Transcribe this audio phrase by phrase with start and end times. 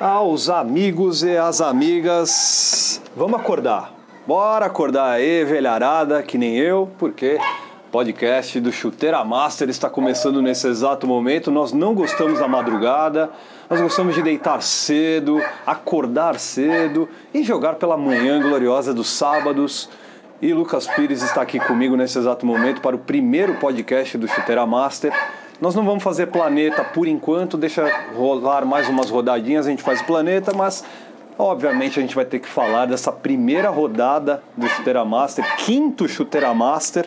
[0.00, 3.02] aos amigos e às amigas.
[3.14, 3.92] Vamos acordar.
[4.26, 7.38] Bora acordar aí, velharada, que nem eu, porque
[7.92, 11.50] podcast do Chuteira Master está começando nesse exato momento.
[11.50, 13.28] Nós não gostamos da madrugada,
[13.68, 19.90] nós gostamos de deitar cedo, acordar cedo e jogar pela manhã gloriosa dos sábados.
[20.40, 24.64] E Lucas Pires está aqui comigo nesse exato momento para o primeiro podcast do Chuteira
[24.64, 25.12] Master.
[25.60, 27.86] Nós não vamos fazer planeta por enquanto, deixa
[28.16, 30.82] rolar mais umas rodadinhas, a gente faz planeta, mas
[31.38, 36.54] obviamente a gente vai ter que falar dessa primeira rodada do Chuteira Master, quinto Chuteira
[36.54, 37.06] Master.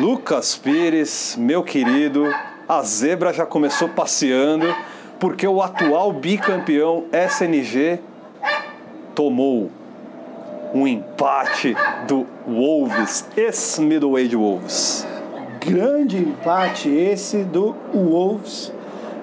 [0.00, 2.24] Lucas Pires, meu querido,
[2.66, 4.74] a zebra já começou passeando,
[5.20, 8.00] porque o atual bicampeão SNG
[9.14, 9.70] tomou
[10.72, 11.76] um empate
[12.08, 15.11] do Wolves, ex-middleweight Wolves
[15.64, 18.72] grande empate esse do Wolves.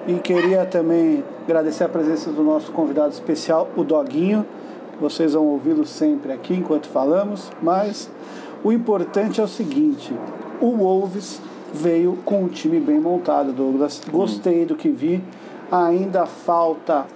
[0.06, 4.44] E queria também agradecer a presença do nosso convidado especial, o Doguinho.
[5.00, 8.10] Vocês vão ouvi-lo sempre aqui enquanto falamos, mas
[8.64, 10.12] o importante é o seguinte:
[10.60, 11.40] o Wolves
[11.72, 14.00] veio com um time bem montado, Douglas.
[14.10, 15.22] Gostei do que vi.
[15.70, 17.06] Ainda falta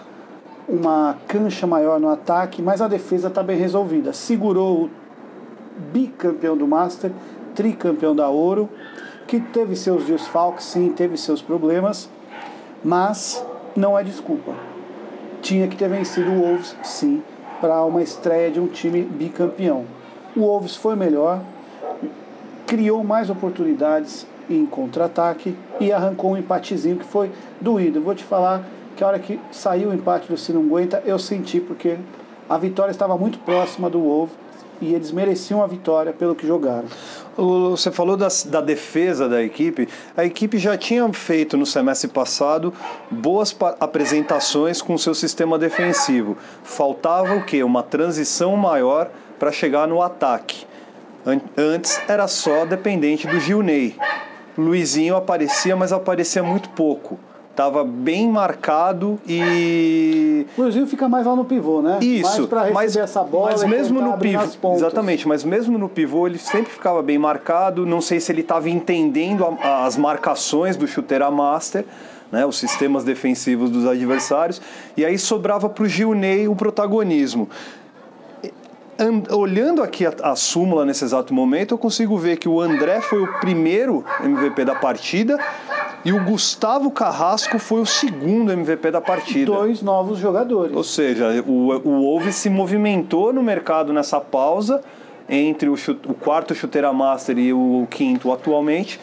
[0.69, 4.13] uma cancha maior no ataque, mas a defesa está bem resolvida.
[4.13, 4.91] Segurou o
[5.93, 7.11] bicampeão do Master,
[7.55, 8.69] tricampeão da Ouro
[9.27, 12.09] que teve seus desfalques, sim, teve seus problemas,
[12.83, 13.45] mas
[13.75, 14.53] não é desculpa.
[15.41, 17.23] Tinha que ter vencido o Wolves, sim,
[17.61, 19.85] para uma estreia de um time bicampeão.
[20.37, 21.41] O Wolves foi melhor,
[22.67, 27.31] criou mais oportunidades em contra-ataque e arrancou um empatezinho que foi
[27.61, 27.99] doído.
[27.99, 28.63] Eu vou te falar
[28.97, 31.97] que a hora que saiu o empate do Sinunguenta, eu senti porque
[32.49, 34.44] a vitória estava muito próxima do Wolves
[34.85, 36.85] e eles mereciam a vitória pelo que jogaram.
[37.37, 39.89] Você falou da, da, defesa da equipe.
[40.17, 42.73] A equipe já tinha feito no semestre passado
[43.11, 46.37] boas apresentações com seu sistema defensivo.
[46.63, 47.65] Faltava o quê?
[47.65, 50.67] Uma transição maior para chegar no ataque.
[51.57, 53.97] Antes era só dependente do Gilney.
[54.57, 57.19] Luizinho aparecia, mas aparecia muito pouco
[57.55, 60.45] estava bem marcado e.
[60.59, 61.99] O Luizinho fica mais lá no pivô, né?
[62.03, 62.23] Isso.
[62.25, 64.75] Mais receber mas, essa bola mas mesmo no pivô.
[64.75, 67.87] Exatamente, mas mesmo no pivô ele sempre ficava bem marcado.
[67.87, 71.85] Não sei se ele estava entendendo a, as marcações do chuteira master.
[72.33, 74.61] Né, os sistemas defensivos dos adversários,
[74.97, 77.49] e aí sobrava para o Gilney o protagonismo
[79.31, 83.23] olhando aqui a, a, súmula nesse exato momento, eu consigo ver que o André foi
[83.23, 85.39] o primeiro MVP da partida
[86.05, 89.51] e o Gustavo Carrasco foi o segundo MVP da partida.
[89.51, 90.77] Dois novos jogadores.
[90.77, 94.83] Ou seja, o, o Wolves se movimentou no mercado nessa pausa
[95.29, 99.01] entre o, chute, o quarto chuteira master e o quinto atualmente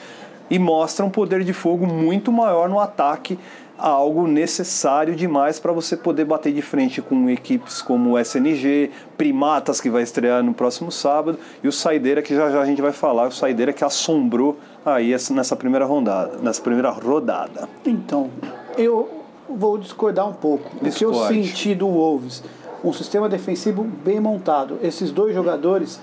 [0.50, 3.40] e mostra um poder de fogo muito maior no ataque
[3.82, 9.82] algo necessário demais para você poder bater de frente com equipes como o SNG, Primatas,
[9.82, 12.92] que vai estrear no próximo sábado, e o Saideira, que já já a gente vai
[12.92, 16.38] falar, o Saideira que assombrou aí nessa primeira rodada.
[16.42, 17.68] Nessa primeira rodada.
[17.86, 18.30] Então,
[18.78, 19.10] eu
[19.50, 20.70] vou discordar um pouco.
[20.76, 22.44] O que eu senti do Wolves,
[22.84, 24.80] um sistema defensivo bem montado.
[24.82, 26.00] Esses dois jogadores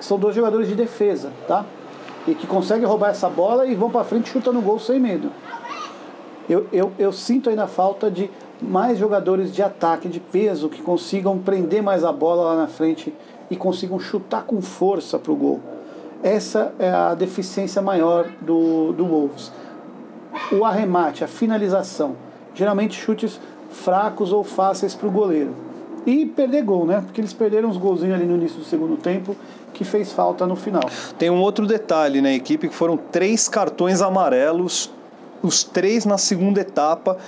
[0.00, 1.64] são dois jogadores de defesa, tá?
[2.26, 5.30] E que conseguem roubar essa bola e vão para frente chutando gol sem medo
[6.48, 8.30] eu, eu, eu sinto ainda falta de
[8.60, 13.12] mais jogadores de ataque, de peso, que consigam prender mais a bola lá na frente
[13.50, 15.60] e consigam chutar com força para o gol.
[16.22, 19.52] Essa é a deficiência maior do, do Wolves.
[20.52, 22.16] O arremate, a finalização.
[22.54, 23.40] Geralmente chutes
[23.70, 25.54] fracos ou fáceis para o goleiro.
[26.06, 27.00] E perder gol, né?
[27.04, 29.36] Porque eles perderam uns golzinhos ali no início do segundo tempo
[29.72, 30.82] que fez falta no final.
[31.18, 34.90] Tem um outro detalhe na equipe que foram três cartões amarelos
[35.42, 37.18] os três na segunda etapa,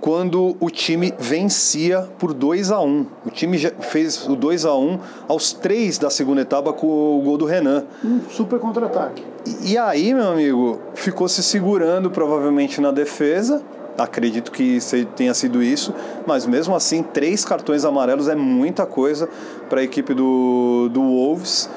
[0.00, 4.98] quando o time vencia por 2 a 1 O time fez o 2 a 1
[5.28, 7.84] aos três da segunda etapa com o gol do Renan.
[8.04, 9.24] Um super contra-ataque.
[9.44, 13.62] E, e aí, meu amigo, ficou se segurando provavelmente na defesa.
[13.98, 14.78] Acredito que
[15.16, 15.94] tenha sido isso,
[16.26, 19.26] mas mesmo assim, três cartões amarelos é muita coisa
[19.70, 21.70] para a equipe do, do Wolves.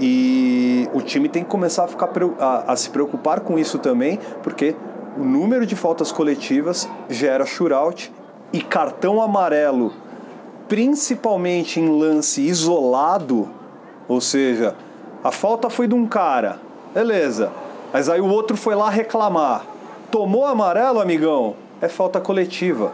[0.00, 2.08] E o time tem que começar a, ficar,
[2.38, 4.74] a, a se preocupar com isso também, porque
[5.18, 8.12] o número de faltas coletivas gera shootout
[8.52, 9.92] e cartão amarelo,
[10.68, 13.48] principalmente em lance isolado,
[14.06, 14.76] ou seja,
[15.24, 16.60] a falta foi de um cara,
[16.94, 17.50] beleza,
[17.92, 19.66] mas aí o outro foi lá reclamar.
[20.08, 21.56] Tomou amarelo, amigão?
[21.80, 22.92] É falta coletiva.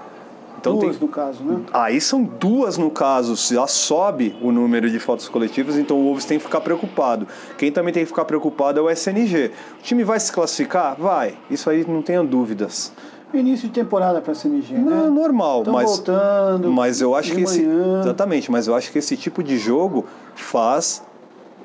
[0.59, 1.07] Então duas tem...
[1.07, 1.61] no caso, né?
[1.73, 6.25] Aí são duas no caso, já sobe o número de faltas coletivas, então o Wolves
[6.25, 7.27] tem que ficar preocupado.
[7.59, 9.51] Quem também tem que ficar preocupado é o SNG.
[9.81, 10.97] O time vai se classificar?
[10.99, 11.35] Vai.
[11.51, 12.93] Isso aí não tenha dúvidas.
[13.35, 15.11] início de temporada para a CNG, Não, né?
[15.11, 16.71] normal, Estão mas voltando.
[16.71, 18.01] mas eu acho que esse manhã.
[18.01, 20.07] exatamente, mas eu acho que esse tipo de jogo
[20.37, 21.03] faz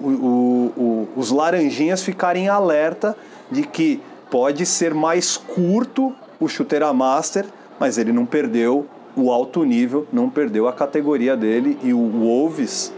[0.02, 3.16] o- o- o- os laranjinhas ficarem em alerta
[3.52, 4.02] de que
[4.32, 7.46] pode ser mais curto o chuteira master,
[7.80, 8.86] mas ele não perdeu
[9.16, 12.94] o alto nível, não perdeu a categoria dele e o Wolves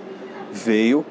[0.51, 1.05] veio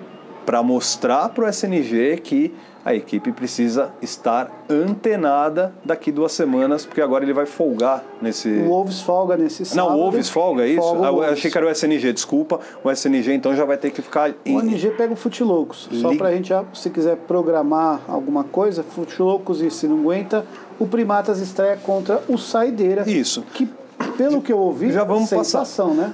[0.50, 2.52] para mostrar para o SNG que
[2.85, 8.49] a equipe precisa estar antenada daqui duas semanas, porque agora ele vai folgar nesse.
[8.49, 9.91] O Wolves folga nesse sábado.
[9.91, 10.81] Não, o Wolves folga, é isso?
[10.81, 12.58] Folga o Ah, eu achei que era o SNG, desculpa.
[12.82, 14.31] O SNG então já vai ter que ficar.
[14.31, 14.58] O Em...
[14.58, 15.88] NG pega o Fute Loucos.
[15.93, 20.00] Só Li- pra gente, já, se quiser programar alguma coisa, Fute Loucos e se não
[20.00, 20.44] aguenta,
[20.81, 23.08] o Primatas estreia contra o Saideira.
[23.08, 23.44] Isso.
[23.55, 23.69] Que,
[24.17, 26.12] pelo que eu ouvi, Já vamos sensação, né?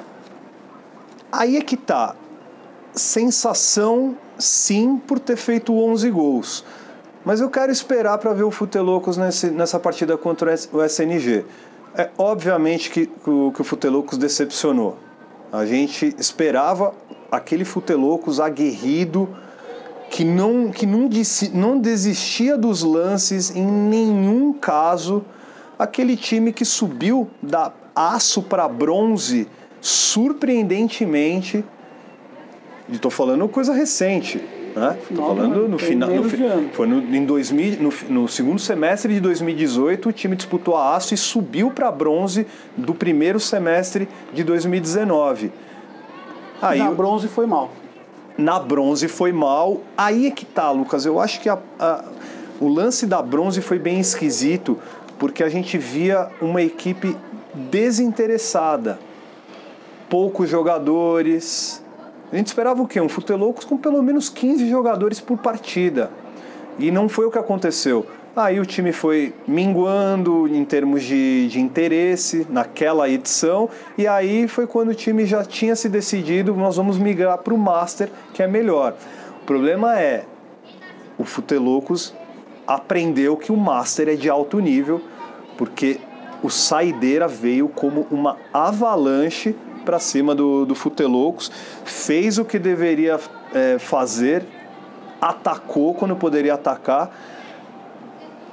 [1.33, 2.15] Aí é que tá.
[2.97, 6.65] Sensação, sim, por ter feito 11 gols.
[7.25, 11.45] Mas eu quero esperar para ver o Futelocos nesse, nessa partida contra o SNG.
[11.95, 14.97] É obviamente que, que o, que o Futelocos decepcionou.
[15.53, 16.95] A gente esperava
[17.31, 19.29] aquele Futelocos aguerrido
[20.11, 21.09] que não, que não,
[21.53, 25.25] não desistia dos lances em nenhum caso.
[25.79, 29.49] Aquele time que subiu da aço para bronze
[29.81, 31.65] surpreendentemente.
[32.89, 34.41] E tô falando coisa recente.
[34.75, 34.97] Né?
[35.11, 36.09] Do falando no final.
[36.11, 40.95] no foi no, em 2000, no, no segundo semestre de 2018, o time disputou a
[40.95, 42.47] aço e subiu para bronze
[42.77, 45.51] do primeiro semestre de 2019.
[46.61, 47.71] Aí, Na bronze foi mal.
[48.37, 49.81] na bronze foi mal.
[49.97, 51.07] Aí é que tá, Lucas.
[51.07, 52.05] Eu acho que a- a-
[52.61, 54.79] o lance da bronze foi bem esquisito,
[55.19, 57.17] porque a gente via uma equipe
[57.55, 58.99] desinteressada.
[60.11, 61.83] Poucos jogadores.
[62.37, 63.01] A gente esperava o quê?
[63.01, 66.11] Um Futelocos com pelo menos 15 jogadores por partida.
[66.79, 68.05] E não foi o que aconteceu.
[68.37, 74.67] Aí o time foi minguando em termos de, de interesse naquela edição, e aí foi
[74.67, 78.47] quando o time já tinha se decidido: nós vamos migrar para o Master, que é
[78.47, 78.95] melhor.
[79.41, 80.27] O problema é:
[81.17, 82.13] o Futelocos
[82.67, 85.01] aprendeu que o Master é de alto nível,
[85.57, 85.99] porque
[86.43, 89.55] o Saideira veio como uma avalanche
[89.85, 91.51] para cima do, do Futelocos,
[91.85, 93.19] fez o que deveria
[93.55, 94.45] eh, fazer,
[95.21, 97.11] atacou quando poderia atacar.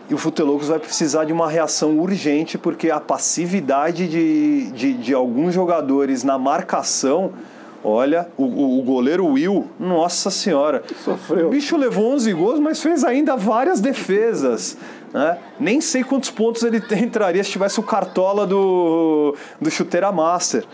[0.09, 5.13] E o Futelocos vai precisar de uma reação urgente, porque a passividade de, de, de
[5.13, 7.31] alguns jogadores na marcação.
[7.85, 10.83] Olha, o, o- o goleiro Will, nossa senhora.
[11.03, 11.47] Sofreu.
[11.47, 14.77] O bicho levou 11 gols, mas fez ainda várias defesas.
[15.13, 15.37] Né?
[15.59, 20.65] Nem sei quantos pontos ele entraria se tivesse o cartola do, do Chuteira Master.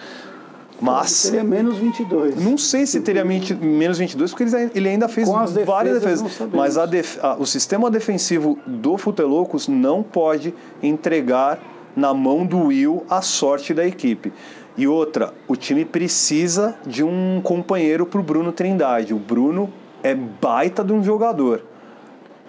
[0.81, 1.11] Mas.
[1.11, 2.41] Seria menos 22.
[2.41, 6.21] Não sei se teria menos 22, porque ele, ele ainda fez Com as várias defesas,
[6.21, 6.53] defesas.
[6.53, 11.59] Mas a def- a- o sistema defensivo do Futelocos não pode entregar
[11.95, 14.31] na mão do Will a sorte da equipe.
[14.77, 19.13] E outra, o time precisa de um companheiro para o Bruno Trindade.
[19.13, 19.69] O Bruno
[20.01, 21.61] é baita de um jogador.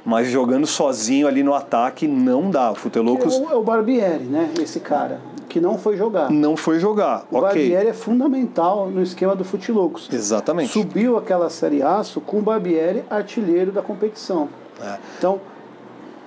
[0.04, 2.70] Mas jogando sozinho ali no ataque não dá.
[2.70, 4.50] O É Futelocos o, é o Barbieri, né?
[4.60, 6.30] Esse cara, que não foi jogar.
[6.30, 7.26] não foi jogar.
[7.30, 7.40] O.
[7.40, 10.08] Barbieri é fundamental no esquema do Fute Loucos.
[10.12, 10.72] Exatamente.
[10.72, 14.48] Subiu aquela Série Aço com o Barbieri artilheiro da competição.
[14.82, 14.96] É.
[15.18, 15.40] Então,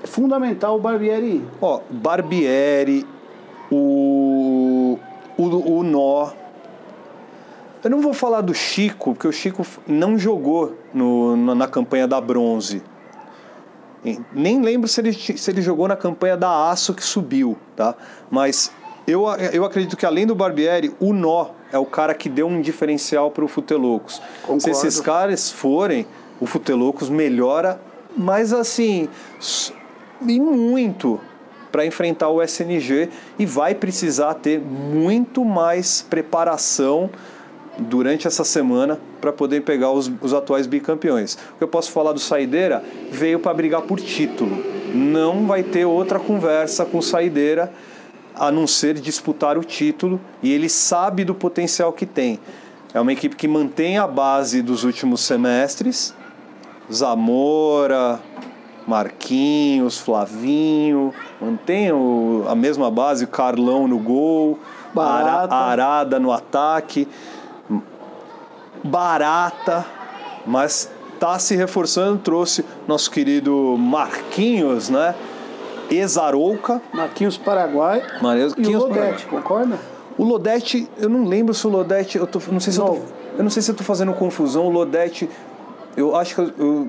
[0.04, 1.46] é fundamental o Barbieri ir.
[1.62, 3.08] Ó, Barbieri,
[3.72, 5.00] o,
[5.38, 6.30] o, o Nó.
[7.84, 12.08] Eu não vou falar do Chico, porque o Chico não jogou no, na, na campanha
[12.08, 12.82] da bronze.
[14.34, 17.96] Nem lembro se ele, se ele jogou na campanha da Aço que subiu, tá?
[18.30, 18.72] Mas
[19.08, 22.62] eu, eu acredito que além do Barbieri, o Nó é o cara que deu um
[22.62, 24.22] diferencial para o Futelocos.
[24.60, 26.06] Se esses caras forem,
[26.40, 27.80] o Futelocos melhora,
[28.16, 29.10] mas assim,
[30.22, 31.20] e muito
[31.72, 37.10] para enfrentar o SNG e vai precisar ter muito mais preparação
[37.78, 41.34] durante essa semana para poder pegar os, os atuais bicampeões.
[41.56, 44.64] O que eu posso falar do Saideira veio para brigar por título.
[44.94, 47.72] Não vai ter outra conversa com o Saideira
[48.36, 52.40] a não ser disputar o título e ele sabe do potencial que tem.
[52.94, 56.14] É uma equipe que mantém a base dos últimos semestres.
[56.92, 58.20] Zamora,
[58.88, 64.60] Marquinhos, Flavinho, mantém o- a mesma base, o Carlão no gol,
[64.94, 65.56] Barata.
[65.56, 67.08] Ara- Arada no ataque,
[68.84, 69.86] barata,
[70.46, 70.90] mas
[71.20, 75.16] tá se reforçando, trouxe nosso querido Marquinhos, né?
[75.90, 78.04] Ex-Arouca, Marquinhos Paraguai.
[78.20, 79.80] E Marquinhos o Lodete, concorda?
[80.18, 82.94] o Lodete, eu não lembro se o Lodete, eu tô, não sei se eu tô,
[83.38, 85.30] eu não sei se eu tô fazendo confusão, o Lodete,
[85.96, 86.88] eu acho que eu, eu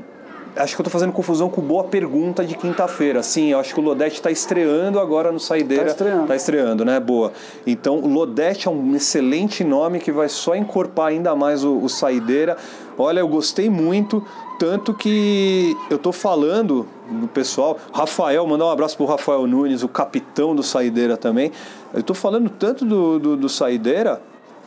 [0.56, 3.22] acho que eu tô fazendo confusão com boa pergunta de quinta-feira.
[3.22, 5.84] Sim, eu acho que o Lodete está estreando agora no Saideira.
[5.84, 6.26] Tá estreando.
[6.26, 7.00] Tá estreando, né?
[7.00, 7.32] Boa.
[7.66, 11.88] Então, o Lodete é um excelente nome que vai só encorpar ainda mais o, o
[11.88, 12.56] Saideira.
[12.96, 14.24] Olha, eu gostei muito,
[14.58, 17.76] tanto que eu tô falando do pessoal.
[17.92, 21.50] Rafael, mandar um abraço pro Rafael Nunes, o capitão do Saideira também.
[21.92, 24.20] Eu tô falando tanto do, do, do Saideira.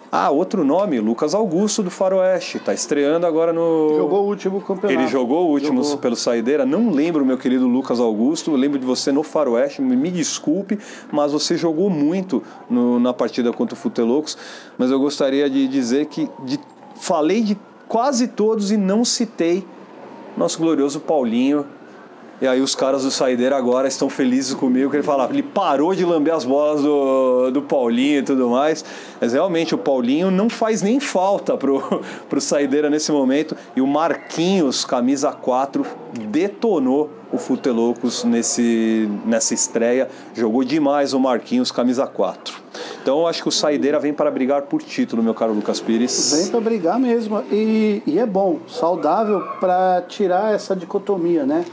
[0.10, 2.60] Ah, outro nome, Lucas Augusto do Faroeste.
[2.60, 3.94] Tá estreando agora no.
[3.98, 5.02] Jogou o último campeonato.
[5.02, 5.98] Ele jogou o último Jogou.
[5.98, 6.66] pelo Saideira.
[6.66, 8.52] Não lembro, meu querido Lucas Augusto.
[8.56, 9.82] Lembro de você no Faroeste.
[9.82, 10.80] Me me desculpe,
[11.12, 14.38] mas você jogou muito no- na partida contra o Futelocos.
[14.78, 16.60] Mas eu gostaria de dizer que de-
[16.96, 19.66] falei de quase todos e não citei
[20.38, 21.66] nosso glorioso Paulinho.
[22.40, 25.96] E aí os caras do Saideira agora estão felizes comigo, que ele fala, ele parou
[25.96, 28.86] de lamber as bolas do, do Paulinho e tudo mais.
[29.20, 31.82] Mas realmente o Paulinho não faz nem falta pro,
[32.30, 33.58] pro Saideira nesse momento.
[33.76, 35.84] E o Marquinhos, camisa 4,
[36.30, 40.08] detonou o Futelocos nesse, nessa estreia.
[40.36, 42.56] Jogou demais o Marquinhos, camisa 4.
[43.02, 46.40] Então acho que o Saideira vem para brigar por título, meu caro Lucas Pires.
[46.40, 47.42] Vem para brigar mesmo.
[47.52, 51.66] E, e é bom, saudável para tirar essa dicotomia, né?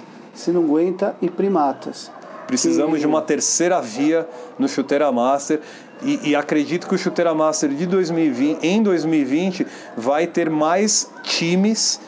[0.57, 2.11] Aguenta e primatas.
[2.47, 5.61] Precisamos Que- de uma terceira via no Chuteira Master
[6.03, 11.99] e, e acredito que o Chuteira Master de 2020, em 2020 vai ter mais times,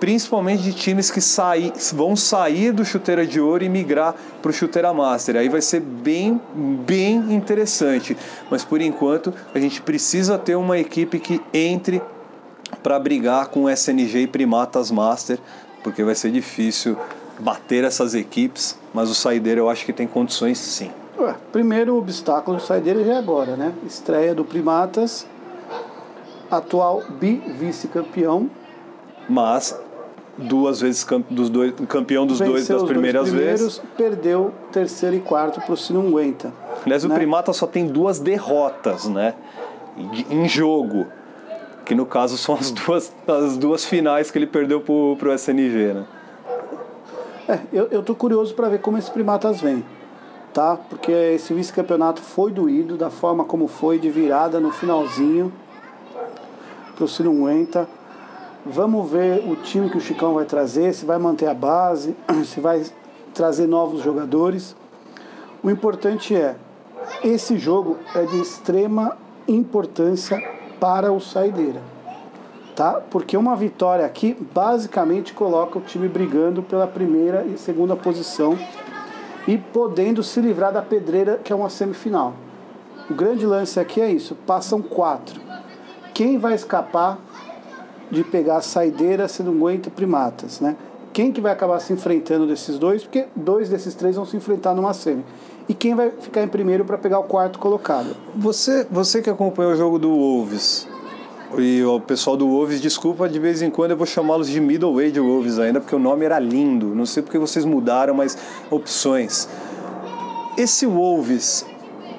[0.00, 4.52] principalmente de times que sair, vão sair do Chuteira de Ouro e migrar para o
[4.52, 5.36] Chuteira Master.
[5.36, 8.16] Aí vai ser bem, bem interessante.
[8.50, 12.00] Mas por enquanto a gente precisa ter uma equipe que entre
[12.82, 15.38] para brigar com SNG e Primatas Master,
[15.84, 16.96] porque vai ser difícil
[17.38, 20.90] bater essas equipes, mas o Saideira eu acho que tem condições sim.
[21.18, 23.72] Ué, primeiro obstáculo sai dele já é agora, né?
[23.86, 25.26] Estreia do Primatas,
[26.50, 28.50] atual bi-vice-campeão.
[29.28, 29.78] Mas
[30.36, 33.82] duas vezes dos dois, campeão dos dois das dois primeiras primeiros, vezes.
[33.96, 36.52] perdeu terceiro e quarto pro Se Não Aguenta.
[36.84, 37.14] Aliás, o né?
[37.14, 39.34] Primata só tem duas derrotas, né?
[40.30, 41.06] Em jogo.
[41.84, 45.94] Que no caso são as duas, as duas finais que ele perdeu pro, pro SNG,
[45.94, 46.04] né?
[47.48, 49.84] É, eu, eu tô curioso para ver como esses primatas vêm,
[50.52, 50.76] tá?
[50.76, 55.52] Porque esse vice-campeonato foi doído da forma como foi, de virada no finalzinho
[56.96, 57.88] pro Se Não Aguenta.
[58.64, 62.58] Vamos ver o time que o Chicão vai trazer, se vai manter a base, se
[62.58, 62.84] vai
[63.32, 64.74] trazer novos jogadores.
[65.62, 66.56] O importante é,
[67.22, 70.42] esse jogo é de extrema importância
[70.80, 71.95] para o Saideira
[72.76, 73.00] tá?
[73.10, 78.56] Porque uma vitória aqui basicamente coloca o time brigando pela primeira e segunda posição
[79.48, 82.34] e podendo se livrar da pedreira que é uma semifinal.
[83.10, 85.40] O grande lance aqui é isso: passam quatro.
[86.12, 87.18] Quem vai escapar
[88.10, 90.76] de pegar a saideira se não aguenta primatas, né?
[91.12, 93.02] Quem que vai acabar se enfrentando desses dois?
[93.02, 95.24] Porque dois desses três vão se enfrentar numa semi.
[95.66, 98.14] E quem vai ficar em primeiro para pegar o quarto colocado?
[98.34, 100.86] Você, você que acompanhou o jogo do Wolves
[101.58, 105.18] e o pessoal do Wolves, desculpa, de vez em quando eu vou chamá-los de Middleweight
[105.20, 106.94] Wolves ainda, porque o nome era lindo.
[106.94, 108.36] Não sei porque vocês mudaram, mas
[108.70, 109.48] opções.
[110.58, 111.64] Esse Wolves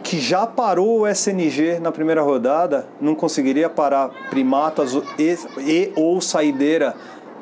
[0.04, 6.22] que já parou o SNG na primeira rodada, não conseguiria parar Primatas e, e ou
[6.22, 6.96] Saideira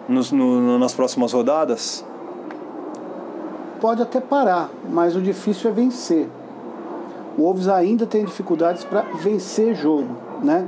[0.09, 2.03] nos- no- nas próximas rodadas?
[3.79, 6.27] pode até parar, mas o difícil é vencer.
[7.37, 10.65] O Wolves ainda tem dificuldades para vencer jogo, né?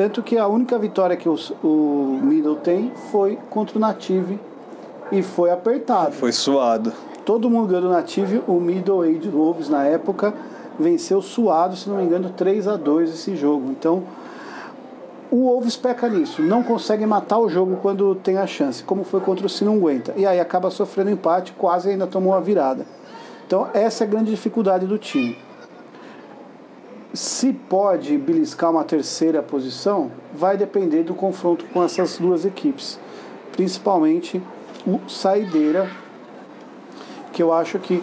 [0.00, 4.40] Tanto que a única vitória que os- o Middle tem foi contra o Native
[5.12, 6.12] e foi apertado.
[6.12, 6.90] Foi suado.
[7.22, 10.32] Todo mundo ganhou do Native, o Middle Age Wolves na época
[10.78, 13.72] venceu suado, se não me engano, 3 a 2 esse jogo.
[13.72, 14.04] Então,
[15.30, 19.20] o Wolves peca nisso, não consegue matar o jogo quando tem a chance, como foi
[19.20, 20.14] contra o Se Não Aguenta.
[20.16, 22.86] E aí acaba sofrendo empate, quase ainda tomou a virada.
[23.46, 25.36] Então, essa é a grande dificuldade do time.
[27.12, 33.00] Se pode beliscar uma terceira posição, vai depender do confronto com essas duas equipes,
[33.52, 34.40] principalmente
[34.86, 35.90] o Saideira,
[37.32, 38.02] que eu acho que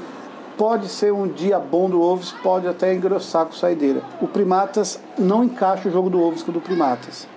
[0.57, 4.01] pode ser um dia bom do Wolves, pode até engrossar com o Saideira.
[4.21, 7.27] O Primatas não encaixa o jogo do Wolves com o do Primatas.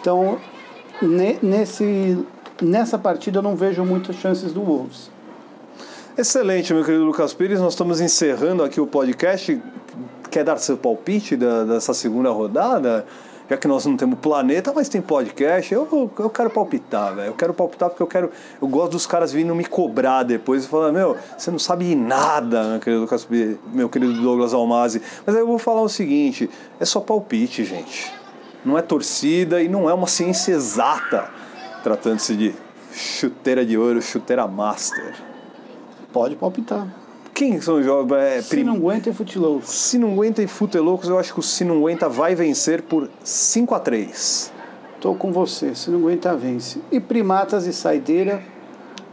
[0.00, 0.38] Então,
[1.02, 2.24] ne- nesse,
[2.62, 5.10] nessa partida eu não vejo muitas chances do Wolves.
[6.16, 7.58] Excelente, meu querido Lucas Pires.
[7.60, 9.60] Nós estamos encerrando aqui o podcast.
[10.30, 13.04] Quer dar seu palpite da- dessa segunda rodada?
[13.48, 17.30] Já que nós não temos planeta, mas tem podcast, eu, eu quero palpitar, velho.
[17.30, 18.30] Eu quero palpitar porque eu quero.
[18.62, 22.62] Eu gosto dos caras vindo me cobrar depois e falar, meu, você não sabe nada,
[22.62, 25.02] meu querido, meu querido Douglas Almazi.
[25.26, 28.12] Mas aí eu vou falar o seguinte: é só palpite, gente.
[28.64, 31.28] Não é torcida e não é uma ciência exata
[31.82, 32.54] tratando-se de
[32.92, 35.14] chuteira de ouro, chuteira master?
[36.12, 36.86] Pode palpitar.
[37.40, 38.18] Quem são os jogos?
[38.18, 39.66] É, Se não aguenta é futilouco.
[39.66, 43.08] Se não aguenta e Futelocos, eu acho que o Se não aguenta vai vencer por
[43.24, 44.52] 5 a 3
[45.00, 46.82] Tô com você, se não aguenta, vence.
[46.92, 48.42] E primatas e saideira,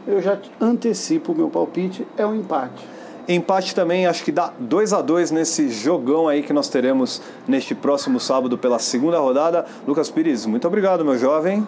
[0.05, 2.85] eu já antecipo o meu palpite, é um empate.
[3.29, 7.73] Empate também, acho que dá 2 a 2 nesse jogão aí que nós teremos neste
[7.73, 9.65] próximo sábado pela segunda rodada.
[9.87, 11.65] Lucas Pires, muito obrigado, meu jovem.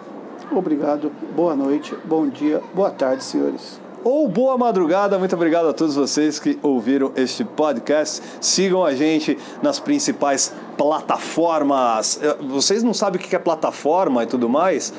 [0.52, 5.18] Obrigado, boa noite, bom dia, boa tarde, senhores ou boa madrugada.
[5.18, 8.22] Muito obrigado a todos vocês que ouviram este podcast.
[8.40, 12.20] Sigam a gente nas principais plataformas.
[12.48, 14.92] Vocês não sabem o que é plataforma e tudo mais?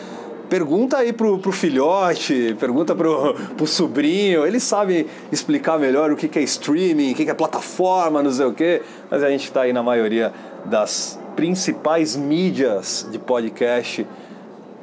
[0.49, 6.27] Pergunta aí pro, pro filhote, pergunta pro, pro sobrinho, eles sabem explicar melhor o que,
[6.27, 9.45] que é streaming, o que, que é plataforma, não sei o quê, mas a gente
[9.45, 10.33] está aí na maioria
[10.65, 14.05] das principais mídias de podcast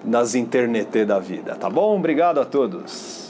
[0.02, 1.98] das internet da vida, tá bom?
[1.98, 3.27] Obrigado a todos.